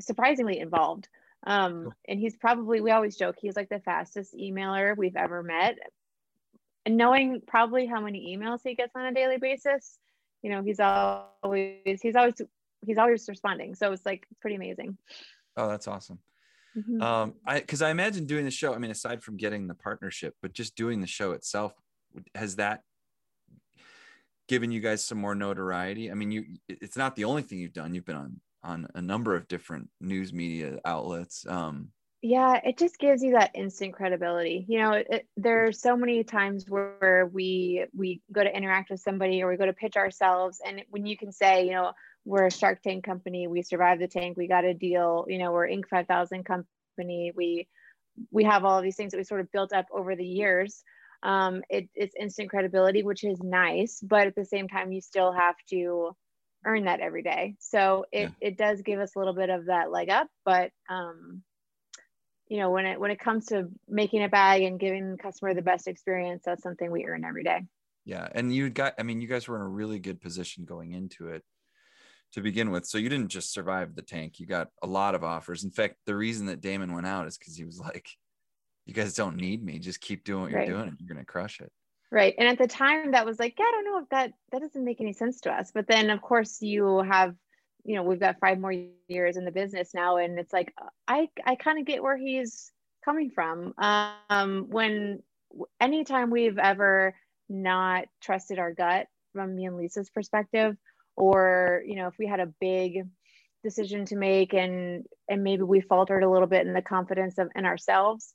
surprisingly 0.00 0.58
involved. 0.58 1.08
Um, 1.46 1.92
and 2.08 2.18
he's 2.18 2.36
probably 2.36 2.80
we 2.80 2.90
always 2.90 3.16
joke 3.16 3.36
he's 3.40 3.56
like 3.56 3.68
the 3.68 3.78
fastest 3.80 4.34
emailer 4.34 4.96
we've 4.96 5.16
ever 5.16 5.42
met 5.42 5.78
and 6.86 6.96
knowing 6.96 7.42
probably 7.46 7.84
how 7.84 8.00
many 8.00 8.36
emails 8.36 8.60
he 8.62 8.76
gets 8.76 8.94
on 8.94 9.04
a 9.04 9.12
daily 9.12 9.38
basis, 9.38 9.98
you 10.40 10.50
know, 10.50 10.62
he's 10.62 10.78
always 10.78 12.00
he's 12.00 12.14
always 12.14 12.40
he's 12.86 12.98
always 12.98 13.28
responding. 13.28 13.74
So 13.74 13.92
it's 13.92 14.06
like 14.06 14.26
it's 14.30 14.40
pretty 14.40 14.56
amazing. 14.56 14.96
Oh, 15.56 15.68
that's 15.68 15.88
awesome. 15.88 16.18
Mm-hmm. 16.76 17.02
Um, 17.02 17.34
I 17.46 17.60
because 17.60 17.82
I 17.82 17.90
imagine 17.90 18.26
doing 18.26 18.44
the 18.44 18.50
show. 18.50 18.74
I 18.74 18.78
mean, 18.78 18.90
aside 18.90 19.22
from 19.22 19.36
getting 19.36 19.66
the 19.66 19.74
partnership, 19.74 20.34
but 20.42 20.52
just 20.52 20.76
doing 20.76 21.00
the 21.00 21.06
show 21.06 21.32
itself, 21.32 21.72
has 22.34 22.56
that 22.56 22.82
given 24.48 24.70
you 24.70 24.80
guys 24.80 25.04
some 25.04 25.18
more 25.18 25.34
notoriety? 25.34 26.10
I 26.10 26.14
mean, 26.14 26.30
you 26.30 26.44
it's 26.68 26.96
not 26.96 27.16
the 27.16 27.24
only 27.24 27.42
thing 27.42 27.58
you've 27.58 27.72
done. 27.72 27.94
You've 27.94 28.04
been 28.04 28.16
on 28.16 28.40
on 28.62 28.86
a 28.94 29.02
number 29.02 29.34
of 29.34 29.48
different 29.48 29.88
news 30.00 30.32
media 30.32 30.78
outlets. 30.84 31.46
Um, 31.46 31.92
yeah 32.22 32.60
it 32.64 32.78
just 32.78 32.98
gives 32.98 33.22
you 33.22 33.32
that 33.32 33.50
instant 33.54 33.92
credibility 33.92 34.64
you 34.68 34.78
know 34.78 34.92
it, 34.92 35.28
there 35.36 35.66
are 35.66 35.72
so 35.72 35.96
many 35.96 36.24
times 36.24 36.64
where 36.68 37.28
we 37.32 37.84
we 37.96 38.20
go 38.32 38.42
to 38.42 38.56
interact 38.56 38.90
with 38.90 39.00
somebody 39.00 39.42
or 39.42 39.48
we 39.48 39.56
go 39.56 39.66
to 39.66 39.72
pitch 39.72 39.96
ourselves 39.96 40.60
and 40.66 40.82
when 40.90 41.06
you 41.06 41.16
can 41.16 41.30
say 41.30 41.64
you 41.66 41.72
know 41.72 41.92
we're 42.26 42.46
a 42.46 42.50
shark 42.50 42.82
tank 42.82 43.04
company. 43.04 43.46
We 43.46 43.62
survived 43.62 44.02
the 44.02 44.08
tank. 44.08 44.36
We 44.36 44.48
got 44.48 44.64
a 44.64 44.74
deal. 44.74 45.24
You 45.28 45.38
know 45.38 45.52
we're 45.52 45.68
inc 45.68 45.88
5000 45.88 46.44
company. 46.44 47.32
We 47.34 47.68
we 48.30 48.44
have 48.44 48.64
all 48.64 48.76
of 48.76 48.84
these 48.84 48.96
things 48.96 49.12
that 49.12 49.18
we 49.18 49.24
sort 49.24 49.40
of 49.40 49.52
built 49.52 49.72
up 49.72 49.86
over 49.90 50.16
the 50.16 50.26
years. 50.26 50.82
Um, 51.22 51.62
it, 51.70 51.88
it's 51.94 52.14
instant 52.20 52.50
credibility 52.50 53.02
which 53.02 53.24
is 53.24 53.40
nice 53.42 54.00
but 54.02 54.26
at 54.26 54.34
the 54.34 54.44
same 54.44 54.68
time 54.68 54.92
you 54.92 55.00
still 55.00 55.32
have 55.32 55.56
to 55.70 56.14
earn 56.66 56.84
that 56.84 57.00
every 57.00 57.22
day. 57.22 57.54
So 57.58 58.04
it, 58.12 58.20
yeah. 58.20 58.48
it 58.48 58.58
does 58.58 58.82
give 58.82 59.00
us 59.00 59.16
a 59.16 59.18
little 59.18 59.34
bit 59.34 59.48
of 59.48 59.66
that 59.66 59.90
leg 59.90 60.10
up 60.10 60.28
but 60.44 60.72
um, 60.90 61.42
you 62.48 62.58
know 62.58 62.70
when 62.70 62.84
it 62.86 63.00
when 63.00 63.10
it 63.10 63.18
comes 63.18 63.46
to 63.46 63.68
making 63.88 64.24
a 64.24 64.28
bag 64.28 64.62
and 64.62 64.78
giving 64.78 65.12
the 65.12 65.16
customer 65.16 65.54
the 65.54 65.62
best 65.62 65.88
experience 65.88 66.42
that's 66.44 66.62
something 66.62 66.90
we 66.90 67.06
earn 67.06 67.24
every 67.24 67.44
day. 67.44 67.60
Yeah 68.04 68.28
and 68.34 68.54
you 68.54 68.68
got 68.70 68.94
i 68.98 69.02
mean 69.02 69.20
you 69.20 69.26
guys 69.26 69.48
were 69.48 69.56
in 69.56 69.62
a 69.62 69.68
really 69.68 69.98
good 69.98 70.20
position 70.20 70.64
going 70.64 70.92
into 70.92 71.28
it 71.28 71.42
to 72.36 72.42
begin 72.42 72.70
with. 72.70 72.84
So 72.84 72.98
you 72.98 73.08
didn't 73.08 73.30
just 73.30 73.50
survive 73.50 73.94
the 73.94 74.02
tank 74.02 74.38
you 74.38 74.46
got 74.46 74.68
a 74.82 74.86
lot 74.86 75.14
of 75.14 75.24
offers. 75.24 75.64
In 75.64 75.70
fact 75.70 75.96
the 76.04 76.14
reason 76.14 76.46
that 76.46 76.60
Daymond 76.60 76.94
went 76.94 77.06
out 77.06 77.26
is 77.26 77.38
because 77.38 77.56
he 77.56 77.64
was 77.64 77.80
like 77.80 78.08
you 78.84 78.92
guys 78.92 79.14
don't 79.14 79.36
need 79.36 79.64
me. 79.64 79.78
Just 79.78 80.02
keep 80.02 80.22
doing 80.22 80.42
what 80.42 80.52
you're 80.52 80.66
doing 80.66 80.88
and 80.88 80.96
you're 81.00 81.12
going 81.12 81.24
to 81.24 81.24
crush 81.24 81.60
it. 81.60 81.72
Right. 82.12 82.34
And 82.38 82.46
at 82.46 82.58
the 82.58 82.68
time 82.68 83.12
that 83.12 83.24
was 83.24 83.38
like 83.40 83.54
yeah 83.58 83.64
i 83.64 83.70
don't 83.72 83.84
know 83.86 83.98
if 83.98 84.08
that 84.10 84.32
that 84.52 84.60
doesn't 84.60 84.84
make 84.84 85.00
any 85.00 85.14
sense 85.14 85.40
to 85.42 85.50
us. 85.50 85.72
But 85.74 85.88
then 85.88 86.10
of 86.10 86.20
course 86.20 86.60
you 86.60 86.98
have 86.98 87.34
you 87.84 87.96
know 87.96 88.02
we've 88.02 88.20
got 88.20 88.38
five 88.38 88.60
more 88.60 88.74
years 89.08 89.38
in 89.38 89.46
the 89.46 89.50
business 89.50 89.94
now 89.94 90.18
and 90.18 90.38
it's 90.38 90.52
like 90.52 90.74
i 91.08 91.28
i 91.44 91.54
kind 91.54 91.78
of 91.78 91.86
get 91.86 92.02
where 92.02 92.18
he's 92.18 92.70
coming 93.02 93.30
from. 93.30 93.72
Um 93.78 94.66
when 94.68 95.22
anytime 95.80 96.30
we've 96.30 96.58
ever 96.58 97.14
not 97.48 98.04
trusted 98.20 98.58
our 98.58 98.74
gut 98.74 99.06
from 99.32 99.56
me 99.56 99.64
and 99.64 99.76
lisa's 99.76 100.10
perspective 100.10 100.76
or 101.16 101.82
you 101.86 101.96
know 101.96 102.08
if 102.08 102.14
we 102.18 102.26
had 102.26 102.40
a 102.40 102.52
big 102.60 103.06
decision 103.64 104.04
to 104.04 104.16
make 104.16 104.54
and 104.54 105.04
and 105.28 105.42
maybe 105.42 105.62
we 105.62 105.80
faltered 105.80 106.22
a 106.22 106.30
little 106.30 106.46
bit 106.46 106.66
in 106.66 106.72
the 106.72 106.82
confidence 106.82 107.38
of 107.38 107.48
in 107.56 107.64
ourselves 107.64 108.32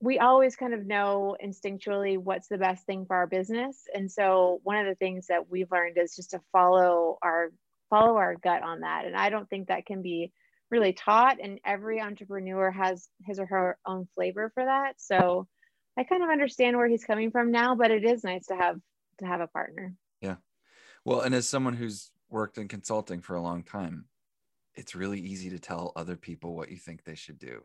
we 0.00 0.18
always 0.18 0.56
kind 0.56 0.74
of 0.74 0.86
know 0.86 1.36
instinctually 1.44 2.18
what's 2.18 2.48
the 2.48 2.58
best 2.58 2.86
thing 2.86 3.04
for 3.06 3.16
our 3.16 3.26
business. 3.26 3.84
And 3.94 4.10
so 4.10 4.60
one 4.62 4.76
of 4.76 4.86
the 4.86 4.94
things 4.94 5.26
that 5.28 5.50
we've 5.50 5.70
learned 5.70 5.98
is 5.98 6.14
just 6.16 6.30
to 6.30 6.40
follow 6.52 7.18
our 7.22 7.50
follow 7.90 8.16
our 8.16 8.36
gut 8.36 8.62
on 8.62 8.80
that. 8.80 9.06
And 9.06 9.16
I 9.16 9.30
don't 9.30 9.48
think 9.48 9.68
that 9.68 9.86
can 9.86 10.02
be 10.02 10.32
really 10.70 10.92
taught 10.92 11.38
and 11.42 11.58
every 11.64 12.00
entrepreneur 12.00 12.70
has 12.70 13.08
his 13.24 13.38
or 13.38 13.46
her 13.46 13.78
own 13.86 14.06
flavor 14.14 14.50
for 14.52 14.64
that. 14.64 14.94
So 14.98 15.48
I 15.96 16.04
kind 16.04 16.22
of 16.22 16.28
understand 16.28 16.76
where 16.76 16.88
he's 16.88 17.04
coming 17.04 17.30
from 17.30 17.50
now, 17.50 17.74
but 17.74 17.90
it 17.90 18.04
is 18.04 18.22
nice 18.22 18.46
to 18.46 18.56
have 18.56 18.76
to 19.20 19.26
have 19.26 19.40
a 19.40 19.46
partner. 19.48 19.94
Well, 21.08 21.20
and 21.22 21.34
as 21.34 21.48
someone 21.48 21.72
who's 21.72 22.10
worked 22.28 22.58
in 22.58 22.68
consulting 22.68 23.22
for 23.22 23.34
a 23.34 23.40
long 23.40 23.62
time, 23.62 24.04
it's 24.74 24.94
really 24.94 25.18
easy 25.18 25.48
to 25.48 25.58
tell 25.58 25.92
other 25.96 26.16
people 26.16 26.54
what 26.54 26.70
you 26.70 26.76
think 26.76 27.02
they 27.02 27.14
should 27.14 27.38
do. 27.38 27.62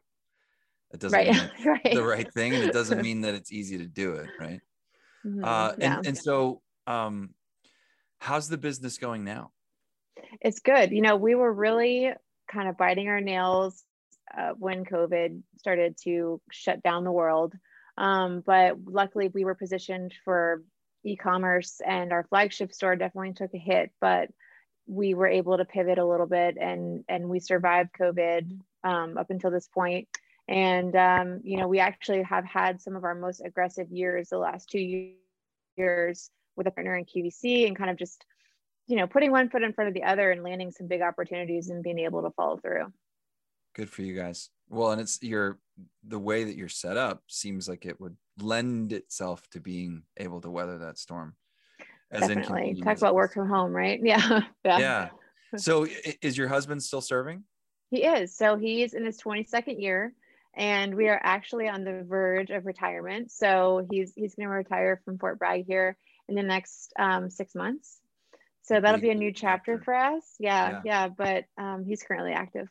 It 0.93 1.01
doesn't 1.01 1.17
right. 1.17 1.33
mean 1.33 1.50
right. 1.65 1.93
the 1.93 2.03
right 2.03 2.33
thing, 2.33 2.53
and 2.53 2.63
it 2.63 2.71
doesn't 2.71 3.01
mean 3.03 3.19
that 3.21 3.33
it's 3.35 3.51
easy 3.51 3.77
to 3.79 3.85
do 3.85 4.13
it, 4.13 4.29
right? 4.39 4.62
Mm-hmm. 5.25 5.43
Uh, 5.43 5.73
yeah. 5.77 5.97
and, 5.97 6.07
and 6.07 6.17
so, 6.17 6.62
um, 6.88 7.31
how's 8.19 8.47
the 8.47 8.57
business 8.57 8.97
going 8.97 9.25
now? 9.25 9.51
It's 10.39 10.62
good. 10.62 10.91
You 10.91 11.01
know, 11.01 11.17
we 11.17 11.35
were 11.35 11.51
really 11.51 12.13
kind 12.50 12.69
of 12.69 12.77
biting 12.77 13.09
our 13.09 13.19
nails 13.19 13.83
uh, 14.38 14.51
when 14.57 14.85
COVID 14.85 15.41
started 15.57 15.97
to 16.05 16.39
shut 16.50 16.81
down 16.81 17.03
the 17.03 17.12
world. 17.12 17.55
Um, 17.97 18.41
but 18.45 18.77
luckily, 18.85 19.27
we 19.27 19.43
were 19.43 19.53
positioned 19.53 20.13
for 20.23 20.63
e-commerce, 21.03 21.81
and 21.86 22.12
our 22.12 22.24
flagship 22.24 22.74
store 22.74 22.95
definitely 22.95 23.33
took 23.33 23.53
a 23.53 23.57
hit. 23.57 23.91
But 24.00 24.29
we 24.86 25.13
were 25.13 25.27
able 25.27 25.57
to 25.57 25.65
pivot 25.65 25.98
a 25.98 26.05
little 26.05 26.27
bit, 26.27 26.57
and 26.60 27.03
and 27.07 27.29
we 27.29 27.39
survived 27.39 27.91
COVID 28.00 28.60
um, 28.83 29.17
up 29.17 29.29
until 29.29 29.51
this 29.51 29.67
point. 29.67 30.07
And, 30.48 30.95
um, 30.95 31.39
you 31.43 31.57
know, 31.57 31.67
we 31.67 31.79
actually 31.79 32.24
have 32.24 32.45
had 32.45 32.81
some 32.81 32.95
of 32.95 33.03
our 33.03 33.15
most 33.15 33.41
aggressive 33.43 33.89
years 33.91 34.29
the 34.29 34.38
last 34.38 34.69
two 34.69 35.13
years 35.77 36.29
with 36.55 36.67
a 36.67 36.72
partner 36.72 36.98
in 36.98 37.05
QVC 37.05 37.65
and 37.65 37.75
kind 37.75 37.89
of 37.89 37.98
just, 37.98 38.25
you 38.88 38.98
know, 38.98 39.07
putting 39.07 39.31
one 39.31 39.50
foot 39.50 39.63
in 39.63 39.74
front 39.74 39.88
of 39.88 39.93
the 39.93 40.03
other 40.03 40.31
and 40.31 40.43
landing 40.43 40.72
some 40.72 40.88
big 40.88 41.01
opportunities 41.01 41.69
and 41.69 41.83
being 41.83 42.00
able 42.00 42.24
to 42.24 42.31
follow 42.31 42.57
through. 42.57 42.91
Good 43.75 43.89
for 43.89 44.01
you 44.01 44.15
guys. 44.15 44.50
Well, 44.70 44.92
and 44.92 45.01
it's 45.01 45.22
your, 45.22 45.60
the 46.08 46.20
way 46.20 46.44
that 46.44 46.56
you're 46.56 46.70
set 46.70 46.98
up 46.98 47.24
seems 47.27 47.68
like 47.68 47.86
it 47.86 48.00
would 48.00 48.15
lend 48.39 48.94
itself 48.94 49.48
to 49.51 49.60
being 49.60 50.03
able 50.18 50.42
to 50.42 50.50
weather 50.50 50.77
that 50.80 50.98
storm. 50.98 51.36
as 52.12 52.22
Definitely. 52.22 52.82
Talk 52.84 52.98
about 52.98 53.15
work 53.15 53.34
from 53.34 53.50
home, 53.50 53.72
right? 53.72 54.00
Yeah. 54.03 54.42
yeah. 54.63 54.80
Yeah. 54.80 55.10
So 55.58 55.88
is 56.22 56.38
your 56.38 56.48
husband 56.48 56.82
still 56.82 57.01
serving? 57.01 57.44
He 57.92 58.03
is. 58.03 58.36
So 58.36 58.58
he's 58.58 58.94
in 58.94 59.06
his 59.06 59.22
22nd 59.22 59.80
year 59.80 60.13
and 60.56 60.96
we 60.96 61.10
are 61.10 61.20
actually 61.24 61.68
on 61.68 61.84
the 61.84 62.03
verge 62.08 62.50
of 62.50 62.65
retirement. 62.65 63.32
So 63.32 63.88
he's 63.92 64.13
he's 64.15 64.36
going 64.36 64.48
to 64.48 64.53
retire 64.53 65.01
from 65.03 65.18
Fort 65.18 65.39
Bragg 65.39 65.65
here 65.65 65.98
in 66.27 66.36
the 66.36 66.44
next 66.44 66.94
um, 66.98 67.30
six 67.30 67.56
months. 67.56 68.00
So 68.63 68.80
that'll 68.80 69.01
be 69.01 69.10
a 69.10 69.15
new 69.15 69.34
chapter 69.34 69.80
for 69.80 69.94
us. 69.94 70.24
Yeah, 70.39 70.70
yeah. 70.70 70.82
yeah 70.86 71.08
but 71.10 71.46
um, 71.58 71.84
he's 71.86 72.03
currently 72.03 72.32
active. 72.32 72.68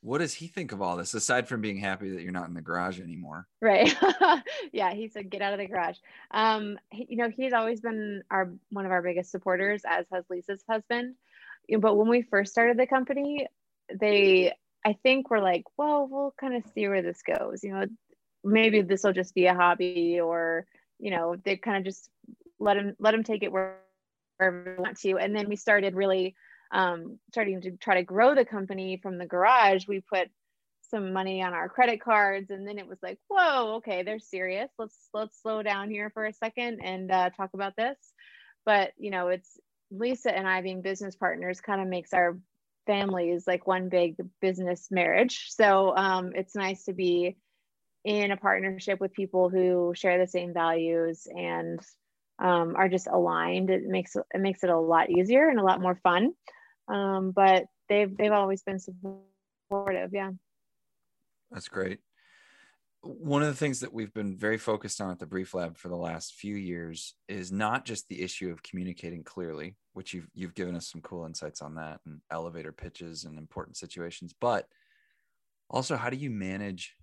What 0.00 0.18
does 0.18 0.34
he 0.34 0.46
think 0.46 0.72
of 0.72 0.80
all 0.80 0.96
this, 0.96 1.14
aside 1.14 1.48
from 1.48 1.60
being 1.60 1.78
happy 1.78 2.10
that 2.10 2.22
you're 2.22 2.32
not 2.32 2.48
in 2.48 2.54
the 2.54 2.62
garage 2.62 3.00
anymore? 3.00 3.48
Right. 3.60 3.96
yeah, 4.72 4.94
he 4.94 5.08
said, 5.08 5.28
"Get 5.28 5.42
out 5.42 5.52
of 5.52 5.58
the 5.58 5.66
garage." 5.66 5.96
Um, 6.30 6.78
he, 6.90 7.06
you 7.10 7.16
know, 7.16 7.28
he's 7.28 7.52
always 7.52 7.80
been 7.80 8.22
our 8.30 8.52
one 8.70 8.86
of 8.86 8.92
our 8.92 9.02
biggest 9.02 9.30
supporters, 9.30 9.82
as 9.88 10.06
has 10.12 10.24
Lisa's 10.30 10.62
husband. 10.68 11.16
But 11.80 11.96
when 11.96 12.08
we 12.08 12.22
first 12.22 12.52
started 12.52 12.78
the 12.78 12.86
company, 12.86 13.48
they 13.92 14.52
I 14.84 14.92
think 15.02 15.30
we're 15.30 15.40
like, 15.40 15.64
well, 15.76 16.08
we'll 16.08 16.34
kind 16.40 16.54
of 16.54 16.62
see 16.72 16.88
where 16.88 17.02
this 17.02 17.20
goes. 17.22 17.64
You 17.64 17.72
know, 17.72 17.86
maybe 18.44 18.82
this 18.82 19.02
will 19.02 19.12
just 19.12 19.34
be 19.34 19.46
a 19.46 19.54
hobby, 19.54 20.20
or 20.20 20.66
you 20.98 21.10
know, 21.10 21.36
they 21.44 21.56
kind 21.56 21.76
of 21.76 21.84
just 21.84 22.08
let 22.58 22.76
him 22.76 22.94
let 22.98 23.14
him 23.14 23.24
take 23.24 23.42
it 23.42 23.52
wherever 23.52 23.82
they 24.40 24.74
want 24.78 24.98
to. 25.00 25.18
And 25.18 25.34
then 25.34 25.48
we 25.48 25.56
started 25.56 25.94
really 25.94 26.36
um, 26.70 27.18
starting 27.30 27.60
to 27.62 27.72
try 27.72 27.96
to 27.96 28.02
grow 28.02 28.34
the 28.34 28.44
company 28.44 28.98
from 29.02 29.18
the 29.18 29.26
garage. 29.26 29.86
We 29.86 30.00
put 30.00 30.28
some 30.90 31.12
money 31.12 31.42
on 31.42 31.52
our 31.52 31.68
credit 31.68 32.00
cards, 32.00 32.50
and 32.50 32.66
then 32.66 32.78
it 32.78 32.86
was 32.86 32.98
like, 33.02 33.18
whoa, 33.28 33.76
okay, 33.76 34.02
they're 34.02 34.18
serious. 34.18 34.70
Let's 34.78 35.08
let's 35.12 35.40
slow 35.40 35.62
down 35.62 35.90
here 35.90 36.10
for 36.10 36.26
a 36.26 36.32
second 36.32 36.80
and 36.82 37.10
uh, 37.10 37.30
talk 37.30 37.50
about 37.54 37.76
this. 37.76 37.96
But 38.64 38.92
you 38.98 39.10
know, 39.10 39.28
it's 39.28 39.58
Lisa 39.90 40.34
and 40.34 40.46
I 40.46 40.60
being 40.62 40.82
business 40.82 41.16
partners 41.16 41.60
kind 41.60 41.80
of 41.80 41.88
makes 41.88 42.12
our 42.12 42.38
families 42.86 43.46
like 43.46 43.66
one 43.66 43.88
big 43.88 44.16
business 44.40 44.88
marriage. 44.90 45.46
So 45.50 45.94
um, 45.96 46.32
it's 46.34 46.54
nice 46.54 46.84
to 46.84 46.92
be 46.92 47.36
in 48.04 48.30
a 48.30 48.36
partnership 48.36 49.00
with 49.00 49.12
people 49.12 49.50
who 49.50 49.92
share 49.94 50.18
the 50.18 50.26
same 50.26 50.54
values 50.54 51.26
and 51.30 51.80
um, 52.38 52.74
are 52.76 52.88
just 52.88 53.06
aligned. 53.06 53.70
It 53.70 53.82
makes 53.84 54.16
it 54.16 54.40
makes 54.40 54.64
it 54.64 54.70
a 54.70 54.78
lot 54.78 55.10
easier 55.10 55.48
and 55.48 55.58
a 55.58 55.64
lot 55.64 55.80
more 55.80 56.00
fun. 56.02 56.32
Um, 56.88 57.32
but 57.32 57.66
they've 57.88 58.14
they've 58.16 58.32
always 58.32 58.62
been 58.62 58.78
supportive. 58.78 60.10
Yeah, 60.12 60.30
that's 61.50 61.68
great 61.68 62.00
one 63.02 63.42
of 63.42 63.48
the 63.48 63.54
things 63.54 63.80
that 63.80 63.92
we've 63.92 64.12
been 64.12 64.36
very 64.36 64.58
focused 64.58 65.00
on 65.00 65.10
at 65.10 65.18
the 65.18 65.26
brief 65.26 65.54
lab 65.54 65.76
for 65.76 65.88
the 65.88 65.96
last 65.96 66.34
few 66.34 66.56
years 66.56 67.14
is 67.28 67.52
not 67.52 67.84
just 67.84 68.08
the 68.08 68.22
issue 68.22 68.50
of 68.50 68.62
communicating 68.62 69.22
clearly 69.22 69.76
which 69.92 70.12
you've 70.12 70.28
you've 70.34 70.54
given 70.54 70.74
us 70.74 70.90
some 70.90 71.00
cool 71.00 71.24
insights 71.24 71.62
on 71.62 71.76
that 71.76 72.00
and 72.06 72.20
elevator 72.30 72.72
pitches 72.72 73.24
and 73.24 73.38
important 73.38 73.76
situations 73.76 74.34
but 74.40 74.66
also 75.70 75.96
how 75.96 76.10
do 76.10 76.16
you 76.16 76.30
manage 76.30 76.94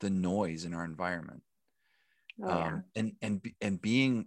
the 0.00 0.10
noise 0.10 0.64
in 0.64 0.72
our 0.72 0.84
environment 0.84 1.42
oh, 2.42 2.48
yeah. 2.48 2.66
um, 2.66 2.84
and 2.94 3.12
and 3.20 3.50
and 3.60 3.82
being 3.82 4.26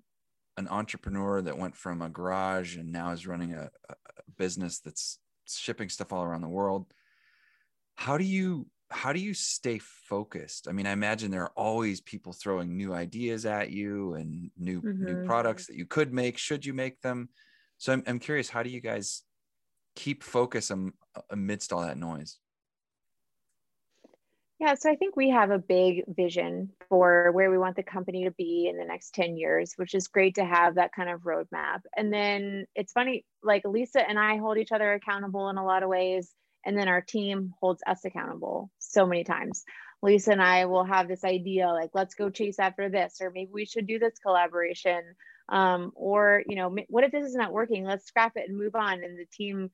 an 0.60 0.68
entrepreneur 0.68 1.42
that 1.42 1.58
went 1.58 1.75
from 1.75 2.01
a 2.01 2.10
garage 2.10 2.78
and 2.78 2.92
now 2.92 3.12
is 3.12 3.25
running 3.25 3.54
a, 3.54 3.70
a 3.89 3.96
business 4.38 4.80
that's 4.80 5.18
shipping 5.48 5.89
stuff 5.89 6.13
all 6.13 6.24
around 6.24 6.42
the 6.42 6.48
world 6.48 6.86
how 8.00 8.18
do 8.18 8.24
you 8.24 8.66
how 8.92 9.13
do 9.13 9.20
you 9.20 9.34
stay 9.34 9.80
focused? 9.80 10.68
I 10.68 10.72
mean, 10.72 10.88
I 10.88 10.92
imagine 10.92 11.30
there 11.30 11.44
are 11.44 11.54
always 11.56 12.01
people 12.01 12.34
throwing 12.34 12.75
new 12.75 12.94
ideas 12.94 13.46
at 13.46 13.72
you 13.72 14.16
and 14.16 14.50
new 14.58 14.82
mm-hmm. 14.82 15.06
new 15.06 15.25
products 15.25 15.68
that 15.68 15.75
you 15.75 15.86
could 15.86 16.13
make 16.13 16.38
should 16.38 16.66
you 16.66 16.74
make 16.74 17.01
them. 17.01 17.28
So 17.78 17.92
I'm 17.92 18.04
I'm 18.08 18.20
curious, 18.20 18.50
how 18.50 18.63
do 18.63 18.70
you 18.70 18.80
guys 18.80 19.24
keep 19.98 20.24
focus 20.24 20.72
amidst 21.30 21.74
all 21.74 21.82
that 21.82 21.98
noise? 21.98 22.38
Yeah, 24.60 24.74
so 24.74 24.92
I 24.92 24.96
think 24.96 25.16
we 25.16 25.30
have 25.30 25.51
a 25.51 25.58
big 25.58 26.04
vision 26.08 26.72
for 26.89 27.32
where 27.32 27.50
we 27.50 27.58
want 27.58 27.78
the 27.78 27.84
company 27.84 28.25
to 28.25 28.32
be 28.32 28.68
in 28.70 28.78
the 28.78 28.84
next 28.84 29.13
10 29.16 29.38
years, 29.38 29.74
which 29.78 29.96
is 29.96 30.10
great 30.10 30.36
to 30.36 30.44
have 30.44 30.75
that 30.75 30.92
kind 30.94 31.10
of 31.10 31.22
roadmap. 31.22 31.80
And 31.96 32.12
then 32.12 32.66
it's 32.75 32.92
funny, 32.92 33.25
like 33.42 33.63
Lisa 33.63 34.08
and 34.08 34.20
I 34.20 34.36
hold 34.38 34.58
each 34.58 34.74
other 34.74 34.94
accountable 34.94 35.50
in 35.50 35.58
a 35.58 35.66
lot 35.66 35.84
of 35.84 35.89
ways 35.89 36.34
and 36.66 36.78
then 36.78 36.88
our 36.88 37.01
team 37.01 37.54
holds 37.62 37.82
us 37.88 38.04
accountable 38.06 38.70
so 38.80 39.06
many 39.06 39.24
times. 39.24 39.63
Lisa 40.01 40.32
and 40.32 40.42
i 40.42 40.66
will 40.66 40.86
have 40.86 41.10
this 41.10 41.25
idea 41.25 41.68
like 41.68 41.89
let's 41.94 42.16
go 42.16 42.30
chase 42.30 42.58
after 42.58 42.88
this 42.88 43.18
or 43.22 43.32
maybe 43.32 43.51
we 43.51 43.66
should 43.66 43.88
do 43.88 44.00
this 44.00 44.18
collaboration. 44.20 45.01
Um, 45.50 45.92
or 45.96 46.44
you 46.48 46.56
know 46.56 46.75
what 46.89 47.04
if 47.04 47.12
this 47.12 47.25
is 47.25 47.36
not 47.36 47.51
working? 47.51 47.84
Let's 47.84 48.06
scrap 48.06 48.34
it 48.36 48.48
and 48.48 48.58
move 48.58 48.75
on. 48.75 49.04
And 49.04 49.18
the 49.18 49.25
team 49.32 49.72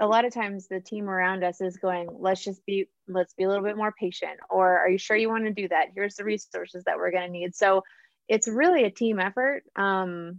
a 0.00 0.06
lot 0.06 0.24
of 0.24 0.32
times 0.32 0.66
the 0.66 0.80
team 0.80 1.08
around 1.08 1.44
us 1.44 1.60
is 1.60 1.76
going 1.76 2.08
let's 2.18 2.42
just 2.42 2.64
be 2.66 2.88
let's 3.06 3.34
be 3.34 3.44
a 3.44 3.48
little 3.48 3.64
bit 3.64 3.76
more 3.76 3.92
patient 3.92 4.38
or 4.48 4.78
are 4.78 4.88
you 4.88 4.98
sure 4.98 5.16
you 5.16 5.28
want 5.28 5.44
to 5.44 5.52
do 5.52 5.68
that 5.68 5.88
here's 5.94 6.16
the 6.16 6.24
resources 6.24 6.84
that 6.84 6.96
we're 6.96 7.10
going 7.10 7.26
to 7.26 7.30
need 7.30 7.54
so 7.54 7.82
it's 8.28 8.48
really 8.48 8.84
a 8.84 8.90
team 8.90 9.18
effort 9.18 9.62
um, 9.76 10.38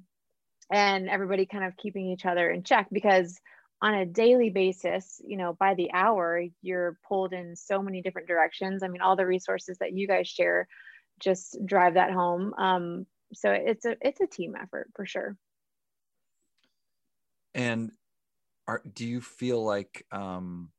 and 0.71 1.09
everybody 1.09 1.45
kind 1.45 1.63
of 1.63 1.77
keeping 1.77 2.07
each 2.07 2.25
other 2.25 2.49
in 2.49 2.63
check 2.63 2.87
because 2.91 3.39
on 3.81 3.95
a 3.95 4.05
daily 4.05 4.51
basis, 4.51 5.19
you 5.25 5.37
know, 5.37 5.53
by 5.53 5.73
the 5.73 5.91
hour, 5.91 6.43
you're 6.61 6.99
pulled 7.07 7.33
in 7.33 7.55
so 7.55 7.81
many 7.81 8.01
different 8.01 8.27
directions. 8.27 8.83
I 8.83 8.87
mean, 8.87 9.01
all 9.01 9.15
the 9.15 9.25
resources 9.25 9.79
that 9.79 9.93
you 9.93 10.07
guys 10.07 10.27
share 10.27 10.67
just 11.19 11.57
drive 11.65 11.95
that 11.95 12.11
home. 12.11 12.53
Um, 12.57 13.05
so 13.33 13.51
it's 13.51 13.85
a 13.85 13.95
it's 14.01 14.21
a 14.21 14.27
team 14.27 14.55
effort 14.61 14.89
for 14.95 15.05
sure. 15.05 15.35
And 17.53 17.91
are 18.71 18.81
do 18.93 19.05
you 19.05 19.19
feel 19.21 19.63
like 19.63 20.05
um 20.11 20.71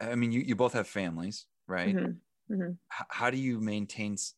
I 0.00 0.14
mean 0.14 0.32
you 0.32 0.40
you 0.40 0.56
both 0.56 0.72
have 0.72 0.88
families, 0.88 1.46
right? 1.68 1.94
Mm-hmm. 1.94 2.54
Mm-hmm. 2.54 2.70
H- 2.72 3.06
how 3.10 3.30
do 3.30 3.36
you 3.36 3.60
maintain 3.60 4.14
s- 4.14 4.34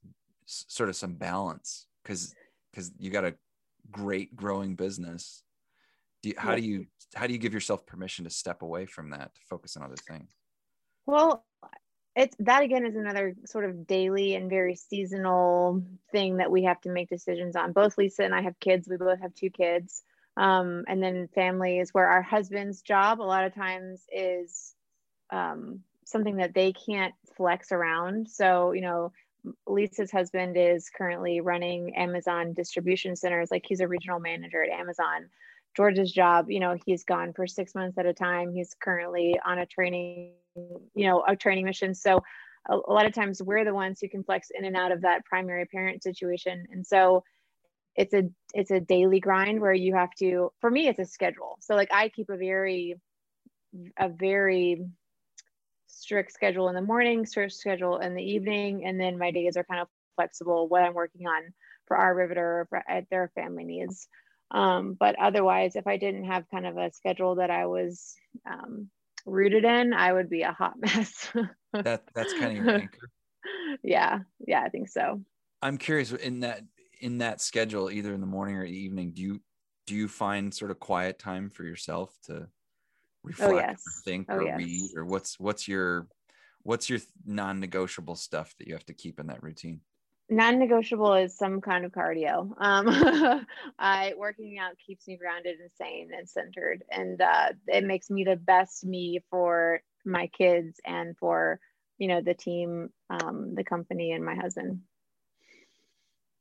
sort 0.47 0.88
of 0.90 0.97
some 0.97 1.14
balance 1.14 1.87
cuz 2.04 2.35
cuz 2.75 2.92
you 2.99 3.11
got 3.11 3.25
a 3.25 3.35
great 3.90 4.37
growing 4.37 4.75
business 4.76 5.44
do 6.23 6.28
you, 6.30 6.35
how 6.38 6.54
do 6.54 6.62
you 6.62 6.87
how 7.14 7.26
do 7.26 7.32
you 7.32 7.38
give 7.38 7.52
yourself 7.54 7.85
permission 7.87 8.25
to 8.25 8.30
step 8.30 8.62
away 8.62 8.87
from 8.87 9.11
that 9.11 9.35
to 9.35 9.40
focus 9.49 9.76
on 9.76 9.82
other 9.82 9.97
things 9.97 10.30
well 11.06 11.44
it's 12.14 12.37
that 12.38 12.62
again 12.62 12.87
is 12.87 12.94
another 12.97 13.35
sort 13.44 13.64
of 13.64 13.87
daily 13.87 14.35
and 14.37 14.49
very 14.50 14.76
seasonal 14.76 15.82
thing 16.12 16.37
that 16.37 16.50
we 16.50 16.62
have 16.64 16.80
to 16.82 16.90
make 16.90 17.09
decisions 17.09 17.56
on 17.56 17.73
both 17.73 17.99
lisa 17.99 18.23
and 18.25 18.35
i 18.35 18.40
have 18.40 18.59
kids 18.61 18.88
we 18.88 18.97
both 18.97 19.21
have 19.21 19.35
two 19.35 19.50
kids 19.50 20.02
um, 20.36 20.84
and 20.88 21.02
then 21.02 21.28
family 21.34 21.78
is 21.78 21.90
where 21.92 22.08
our 22.08 22.22
husband's 22.22 22.82
job 22.82 23.20
a 23.20 23.22
lot 23.22 23.44
of 23.44 23.54
times 23.54 24.02
is 24.12 24.74
um, 25.30 25.80
something 26.04 26.36
that 26.36 26.54
they 26.54 26.72
can't 26.72 27.14
flex 27.36 27.72
around 27.72 28.28
so 28.28 28.72
you 28.72 28.80
know 28.80 29.12
Lisa's 29.66 30.10
husband 30.10 30.56
is 30.56 30.90
currently 30.90 31.40
running 31.40 31.96
Amazon 31.96 32.52
distribution 32.52 33.16
centers. 33.16 33.50
Like 33.50 33.64
he's 33.66 33.80
a 33.80 33.88
regional 33.88 34.20
manager 34.20 34.62
at 34.62 34.68
Amazon. 34.68 35.28
George's 35.76 36.12
job, 36.12 36.50
you 36.50 36.60
know, 36.60 36.76
he's 36.84 37.04
gone 37.04 37.32
for 37.32 37.46
six 37.46 37.74
months 37.74 37.96
at 37.98 38.06
a 38.06 38.12
time. 38.12 38.52
He's 38.52 38.74
currently 38.80 39.38
on 39.44 39.58
a 39.58 39.66
training, 39.66 40.32
you 40.54 41.06
know, 41.06 41.24
a 41.26 41.34
training 41.34 41.64
mission. 41.64 41.94
So 41.94 42.20
a, 42.68 42.74
a 42.74 42.92
lot 42.92 43.06
of 43.06 43.14
times 43.14 43.42
we're 43.42 43.64
the 43.64 43.74
ones 43.74 43.98
who 44.00 44.08
can 44.08 44.22
flex 44.22 44.48
in 44.56 44.64
and 44.64 44.76
out 44.76 44.92
of 44.92 45.00
that 45.00 45.24
primary 45.24 45.64
parent 45.66 46.02
situation. 46.02 46.66
And 46.70 46.86
so 46.86 47.24
it's 47.96 48.14
a 48.14 48.25
it's 48.54 48.70
a 48.70 48.80
daily 48.80 49.20
grind 49.20 49.61
where 49.61 49.72
you 49.72 49.94
have 49.94 50.11
to 50.18 50.52
for 50.61 50.70
me 50.70 50.88
it's 50.88 50.99
a 50.99 51.04
schedule. 51.04 51.56
So 51.61 51.75
like 51.75 51.92
i 51.92 52.08
keep 52.08 52.30
a 52.30 52.37
very 52.37 52.96
a 53.99 54.08
very 54.08 54.84
strict 55.87 56.32
schedule 56.32 56.68
in 56.68 56.75
the 56.75 56.82
morning 56.82 57.26
strict 57.26 57.52
schedule 57.52 57.99
in 57.99 58.14
the 58.14 58.22
evening 58.22 58.84
and 58.87 59.00
then 59.00 59.18
my 59.18 59.30
days 59.30 59.56
are 59.56 59.64
kind 59.64 59.80
of 59.80 59.88
flexible 60.16 60.68
what 60.68 60.82
i'm 60.82 60.94
working 60.94 61.26
on 61.26 61.42
for 61.87 61.96
our 61.96 62.14
riveter 62.14 62.66
for, 62.70 62.82
at 62.88 63.08
their 63.11 63.30
family 63.34 63.64
needs. 63.64 64.08
Um, 64.50 64.96
but 64.99 65.16
otherwise 65.18 65.76
if 65.76 65.87
i 65.87 65.96
didn't 65.96 66.25
have 66.25 66.50
kind 66.50 66.66
of 66.66 66.76
a 66.76 66.92
schedule 66.92 67.37
that 67.37 67.50
i 67.50 67.66
was 67.66 68.14
um, 68.50 68.88
rooted 69.26 69.64
in 69.64 69.92
i 69.92 70.12
would 70.12 70.28
be 70.28 70.42
a 70.42 70.52
hot 70.52 70.75
mess. 70.78 71.30
That 71.72 72.04
that's 72.14 72.32
kind 72.34 72.58
of 72.58 72.64
your 72.64 72.75
anchor? 72.80 73.11
Yeah. 73.82 74.20
Yeah 74.46 74.62
i 74.62 74.68
think 74.68 74.88
so. 74.88 75.22
I'm 75.62 75.78
curious 75.78 76.12
in 76.12 76.40
that 76.40 76.62
in 77.02 77.18
that 77.18 77.40
schedule, 77.40 77.90
either 77.90 78.14
in 78.14 78.21
the 78.21 78.26
morning 78.26 78.56
or 78.56 78.64
evening, 78.64 79.11
do 79.12 79.21
you 79.21 79.40
do 79.87 79.94
you 79.94 80.09
find 80.09 80.54
sort 80.54 80.71
of 80.71 80.78
quiet 80.78 81.18
time 81.18 81.50
for 81.50 81.64
yourself 81.64 82.16
to 82.25 82.35
oh, 82.35 82.49
reflect, 83.25 83.52
oh, 83.52 83.56
yes. 83.56 83.82
or 83.87 84.02
think, 84.04 84.26
oh, 84.30 84.37
or 84.37 84.44
yes. 84.44 84.56
read, 84.56 84.90
or 84.97 85.04
what's 85.04 85.38
what's 85.38 85.66
your 85.66 86.06
what's 86.62 86.88
your 86.88 87.00
non-negotiable 87.26 88.14
stuff 88.14 88.54
that 88.59 88.68
you 88.68 88.75
have 88.75 88.87
to 88.87 88.94
keep 88.94 89.18
in 89.18 89.26
that 89.26 89.42
routine? 89.42 89.80
Non-negotiable 90.30 91.14
is 91.14 91.37
some 91.37 91.61
kind 91.61 91.85
of 91.85 91.90
cardio. 91.90 92.52
Um, 92.56 93.44
I 93.78 94.14
working 94.16 94.59
out 94.59 94.78
keeps 94.87 95.09
me 95.09 95.16
grounded 95.16 95.56
and 95.61 95.71
sane 95.76 96.11
and 96.16 96.28
centered, 96.28 96.85
and 96.90 97.21
uh, 97.21 97.49
it 97.66 97.85
makes 97.85 98.09
me 98.09 98.23
the 98.23 98.37
best 98.37 98.87
me 98.87 99.21
for 99.28 99.82
my 100.04 100.28
kids 100.28 100.80
and 100.87 101.18
for 101.18 101.59
you 101.99 102.06
know 102.06 102.21
the 102.21 102.35
team, 102.35 102.90
um, 103.11 103.56
the 103.56 103.64
company, 103.64 104.12
and 104.12 104.25
my 104.25 104.37
husband. 104.37 104.82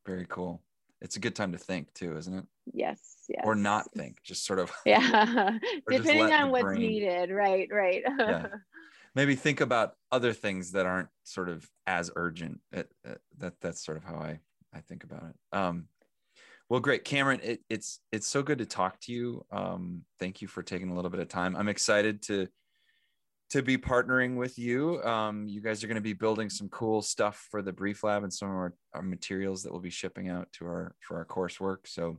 Very 0.06 0.26
cool. 0.30 0.62
It's 1.02 1.16
a 1.16 1.20
good 1.20 1.36
time 1.36 1.52
to 1.52 1.58
think 1.58 1.94
too, 1.94 2.16
isn't 2.18 2.34
it? 2.34 2.46
Yes. 2.74 3.00
Yes. 3.28 3.42
Or 3.44 3.56
not 3.56 3.92
think, 3.94 4.22
just 4.24 4.46
sort 4.46 4.60
of. 4.60 4.72
Yeah. 4.86 5.58
Depending 5.90 6.32
on 6.32 6.52
what's 6.52 6.64
brain, 6.64 6.80
needed. 6.80 7.32
Right. 7.32 7.68
Right. 7.72 8.04
yeah. 8.20 8.48
Maybe 9.16 9.36
think 9.36 9.62
about 9.62 9.96
other 10.12 10.32
things 10.32 10.72
that 10.74 10.86
aren't 10.86 11.10
sort 11.24 11.50
of 11.50 11.68
as 11.88 12.12
urgent. 12.16 12.62
It, 12.72 12.92
it, 13.04 13.20
that 13.40 13.54
that's 13.62 13.84
sort 13.84 13.98
of 13.98 14.04
how 14.04 14.16
I 14.16 14.40
I 14.74 14.80
think 14.80 15.04
about 15.04 15.24
it. 15.24 15.58
Um, 15.58 15.88
well, 16.70 16.80
great, 16.80 17.04
Cameron. 17.04 17.42
It, 17.44 17.62
it's 17.70 18.00
it's 18.14 18.28
so 18.28 18.42
good 18.42 18.60
to 18.60 18.66
talk 18.66 19.00
to 19.02 19.12
you. 19.12 19.46
Um, 19.52 20.04
thank 20.20 20.42
you 20.42 20.48
for 20.48 20.64
taking 20.64 20.90
a 20.90 20.96
little 20.96 21.12
bit 21.12 21.20
of 21.20 21.28
time. 21.28 21.56
I'm 21.58 21.68
excited 21.68 22.22
to 22.24 22.48
to 23.52 23.62
be 23.62 23.78
partnering 23.78 24.38
with 24.38 24.58
you. 24.58 25.04
Um, 25.04 25.46
you 25.48 25.60
guys 25.60 25.84
are 25.84 25.88
going 25.88 25.96
to 25.96 26.02
be 26.02 26.14
building 26.14 26.50
some 26.50 26.70
cool 26.70 27.02
stuff 27.02 27.48
for 27.52 27.62
the 27.62 27.74
Brief 27.74 28.04
Lab 28.04 28.24
and 28.24 28.34
some 28.34 28.50
of 28.50 28.56
our, 28.56 28.74
our 28.94 29.02
materials 29.02 29.64
that 29.64 29.72
we'll 29.72 29.82
be 29.82 29.90
shipping 29.90 30.30
out 30.30 30.48
to 30.54 30.66
our 30.66 30.96
for 31.02 31.18
our 31.18 31.26
coursework. 31.26 31.80
So 31.86 32.18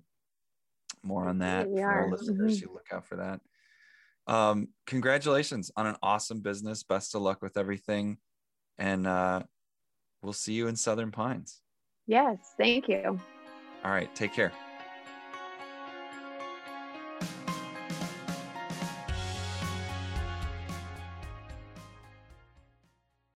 more 1.03 1.27
on 1.27 1.39
that 1.39 1.67
for 1.67 1.87
our 1.87 2.11
listeners. 2.11 2.61
Mm-hmm. 2.61 2.75
look 2.75 2.87
out 2.93 3.07
for 3.07 3.17
that. 3.17 3.41
Um, 4.27 4.69
congratulations 4.87 5.71
on 5.75 5.87
an 5.87 5.97
awesome 6.03 6.41
business. 6.41 6.83
Best 6.83 7.15
of 7.15 7.23
luck 7.23 7.43
with 7.43 7.57
everything, 7.57 8.19
and 8.79 9.07
uh, 9.07 9.43
we'll 10.23 10.35
see 10.35 10.53
you 10.53 10.69
in 10.69 10.77
Southern 10.77 11.11
Pines. 11.11 11.61
Yes, 12.07 12.37
thank 12.59 12.89
you. 12.89 13.19
All 13.85 13.91
right, 13.91 14.15
take 14.15 14.35
care. 14.35 14.53